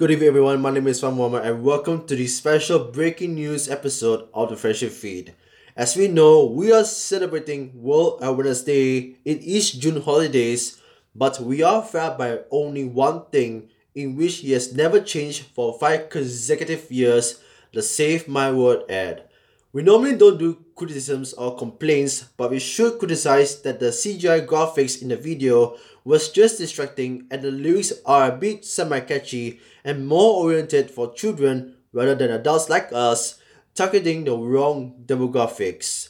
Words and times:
Good 0.00 0.12
evening, 0.12 0.28
everyone. 0.28 0.62
My 0.62 0.70
name 0.70 0.86
is 0.86 0.98
Fan 0.98 1.12
Muhammad, 1.12 1.44
and 1.44 1.62
welcome 1.62 2.06
to 2.06 2.16
the 2.16 2.26
special 2.26 2.78
breaking 2.78 3.34
news 3.34 3.68
episode 3.68 4.30
of 4.32 4.48
the 4.48 4.56
Friendship 4.56 4.92
Feed. 4.92 5.34
As 5.76 5.94
we 5.94 6.08
know, 6.08 6.46
we 6.46 6.72
are 6.72 6.84
celebrating 6.84 7.70
World 7.74 8.20
Awareness 8.22 8.64
Day 8.64 9.16
in 9.26 9.40
each 9.40 9.78
June 9.78 10.00
holidays, 10.00 10.80
but 11.14 11.38
we 11.40 11.62
are 11.62 11.82
fed 11.82 12.16
by 12.16 12.38
only 12.50 12.82
one 12.82 13.26
thing 13.26 13.68
in 13.94 14.16
which 14.16 14.36
he 14.36 14.52
has 14.52 14.74
never 14.74 15.02
changed 15.02 15.42
for 15.54 15.78
five 15.78 16.08
consecutive 16.08 16.90
years 16.90 17.42
the 17.74 17.82
Save 17.82 18.26
My 18.26 18.50
World 18.50 18.90
ad. 18.90 19.24
We 19.72 19.84
normally 19.84 20.16
don't 20.16 20.38
do 20.38 20.64
criticisms 20.74 21.32
or 21.34 21.56
complaints, 21.56 22.24
but 22.36 22.50
we 22.50 22.58
should 22.58 22.98
criticize 22.98 23.62
that 23.62 23.78
the 23.78 23.94
CGI 23.94 24.44
graphics 24.44 25.00
in 25.00 25.08
the 25.08 25.16
video 25.16 25.76
was 26.04 26.30
just 26.30 26.58
distracting 26.58 27.28
and 27.30 27.40
the 27.40 27.52
lyrics 27.52 27.92
are 28.04 28.32
a 28.32 28.36
bit 28.36 28.64
semi-catchy 28.64 29.60
and 29.84 30.08
more 30.08 30.42
oriented 30.42 30.90
for 30.90 31.14
children 31.14 31.76
rather 31.92 32.16
than 32.16 32.32
adults 32.32 32.68
like 32.68 32.88
us, 32.92 33.38
targeting 33.76 34.24
the 34.24 34.36
wrong 34.36 35.04
demographics. 35.06 36.08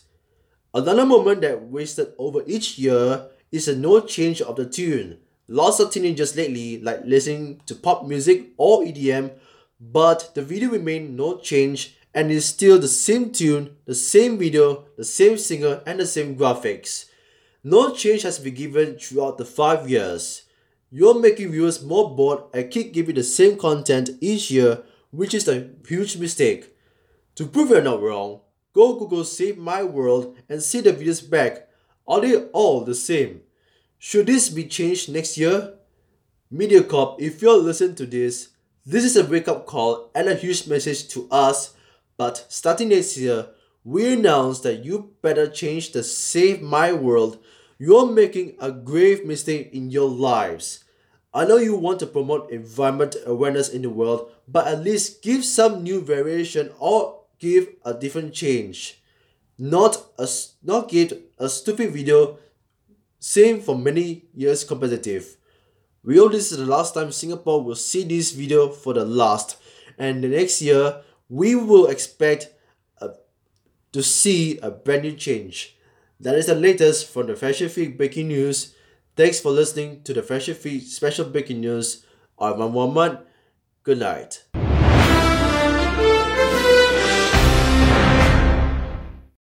Another 0.72 1.04
moment 1.04 1.42
that 1.42 1.60
wasted 1.60 2.14
over 2.16 2.40
each 2.46 2.78
year 2.78 3.28
is 3.52 3.68
a 3.68 3.76
no 3.76 4.00
change 4.00 4.40
of 4.40 4.56
the 4.56 4.64
tune. 4.64 5.18
Lots 5.48 5.80
of 5.80 5.90
teenagers 5.90 6.34
lately 6.34 6.80
like 6.80 7.02
listening 7.04 7.60
to 7.66 7.74
pop 7.74 8.06
music 8.06 8.52
or 8.56 8.84
EDM, 8.84 9.32
but 9.78 10.34
the 10.34 10.40
video 10.40 10.70
remained 10.70 11.14
no 11.14 11.36
change 11.36 11.98
and 12.14 12.30
it's 12.30 12.46
still 12.46 12.78
the 12.78 12.88
same 12.88 13.30
tune, 13.30 13.76
the 13.84 13.94
same 13.94 14.38
video, 14.38 14.84
the 14.96 15.04
same 15.04 15.38
singer, 15.38 15.82
and 15.86 16.00
the 16.00 16.06
same 16.06 16.36
graphics. 16.36 17.06
No 17.62 17.94
change 17.94 18.22
has 18.22 18.38
been 18.38 18.54
given 18.54 18.98
throughout 18.98 19.38
the 19.38 19.44
five 19.44 19.88
years. 19.88 20.42
You're 20.90 21.20
making 21.20 21.52
viewers 21.52 21.84
more 21.84 22.14
bored 22.14 22.44
and 22.52 22.70
keep 22.70 22.92
giving 22.92 23.14
the 23.14 23.22
same 23.22 23.56
content 23.56 24.10
each 24.20 24.50
year, 24.50 24.82
which 25.10 25.34
is 25.34 25.46
a 25.46 25.70
huge 25.86 26.16
mistake. 26.16 26.74
To 27.36 27.46
prove 27.46 27.70
you're 27.70 27.82
not 27.82 28.02
wrong, 28.02 28.40
go 28.72 28.98
Google 28.98 29.24
Save 29.24 29.58
My 29.58 29.82
World 29.84 30.36
and 30.48 30.62
see 30.62 30.80
the 30.80 30.92
videos 30.92 31.28
back. 31.28 31.68
Are 32.08 32.20
they 32.20 32.36
all 32.46 32.80
the 32.80 32.94
same? 32.94 33.42
Should 33.98 34.26
this 34.26 34.48
be 34.48 34.64
changed 34.64 35.12
next 35.12 35.38
year? 35.38 35.74
Mediacorp, 36.52 37.20
if 37.20 37.40
you're 37.40 37.56
listening 37.56 37.94
to 37.96 38.06
this, 38.06 38.48
this 38.84 39.04
is 39.04 39.16
a 39.16 39.24
wake 39.24 39.46
up 39.46 39.66
call 39.66 40.10
and 40.14 40.28
a 40.28 40.34
huge 40.34 40.66
message 40.66 41.06
to 41.08 41.28
us 41.30 41.74
but 42.20 42.44
starting 42.50 42.90
next 42.90 43.16
year, 43.16 43.46
we 43.82 44.12
announce 44.12 44.60
that 44.60 44.84
you 44.84 45.14
better 45.22 45.48
change 45.48 45.92
the 45.92 46.02
Save 46.02 46.60
My 46.60 46.92
World. 46.92 47.38
You're 47.78 48.12
making 48.12 48.56
a 48.60 48.70
grave 48.70 49.24
mistake 49.24 49.70
in 49.72 49.90
your 49.90 50.10
lives. 50.10 50.84
I 51.32 51.46
know 51.46 51.56
you 51.56 51.76
want 51.76 51.98
to 52.00 52.06
promote 52.06 52.50
environment 52.50 53.16
awareness 53.24 53.70
in 53.70 53.80
the 53.80 53.88
world, 53.88 54.30
but 54.46 54.66
at 54.66 54.82
least 54.82 55.22
give 55.22 55.46
some 55.46 55.82
new 55.82 56.02
variation 56.02 56.72
or 56.78 57.22
give 57.38 57.68
a 57.86 57.94
different 57.94 58.34
change. 58.34 59.00
Not 59.56 59.96
a 60.18 60.28
not 60.62 60.90
give 60.90 61.14
a 61.38 61.48
stupid 61.48 61.90
video 61.90 62.38
same 63.18 63.62
for 63.62 63.78
many 63.78 64.26
years 64.34 64.62
competitive. 64.62 65.38
We 66.04 66.18
hope 66.18 66.32
this 66.32 66.52
is 66.52 66.58
the 66.58 66.66
last 66.66 66.92
time 66.92 67.12
Singapore 67.12 67.64
will 67.64 67.76
see 67.76 68.04
this 68.04 68.32
video 68.32 68.68
for 68.68 68.92
the 68.92 69.06
last. 69.06 69.56
And 69.96 70.22
the 70.22 70.28
next 70.28 70.60
year 70.60 71.02
we 71.30 71.54
will 71.54 71.86
expect 71.86 72.52
uh, 73.00 73.08
to 73.92 74.02
see 74.02 74.58
a 74.58 74.70
brand 74.70 75.02
new 75.02 75.12
change. 75.14 75.78
That 76.18 76.34
is 76.34 76.46
the 76.46 76.54
latest 76.54 77.08
from 77.08 77.28
the 77.28 77.36
Fashion 77.36 77.70
Feed 77.70 77.96
Breaking 77.96 78.28
News. 78.28 78.74
Thanks 79.16 79.40
for 79.40 79.50
listening 79.52 80.02
to 80.02 80.12
the 80.12 80.22
Fashion 80.22 80.54
Feed 80.54 80.82
Special 80.82 81.24
Breaking 81.24 81.60
News. 81.60 82.04
I'm 82.38 82.58
Muhammad. 82.58 83.20
Good 83.84 83.98
night. 84.00 84.49